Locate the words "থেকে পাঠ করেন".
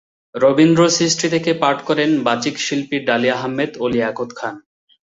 1.29-2.09